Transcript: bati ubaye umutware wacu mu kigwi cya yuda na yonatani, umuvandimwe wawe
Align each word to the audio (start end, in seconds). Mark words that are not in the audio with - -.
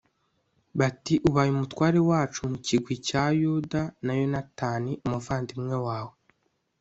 bati 0.79 1.13
ubaye 1.27 1.49
umutware 1.55 1.99
wacu 2.09 2.39
mu 2.51 2.57
kigwi 2.65 2.93
cya 3.07 3.23
yuda 3.39 3.81
na 4.05 4.13
yonatani, 4.19 4.91
umuvandimwe 5.05 5.75
wawe 5.85 6.13